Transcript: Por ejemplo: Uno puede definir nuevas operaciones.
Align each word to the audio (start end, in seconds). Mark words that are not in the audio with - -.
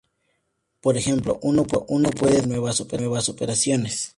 Por 0.81 0.97
ejemplo: 0.97 1.37
Uno 1.43 1.63
puede 1.63 2.35
definir 2.37 2.47
nuevas 3.07 3.29
operaciones. 3.29 4.09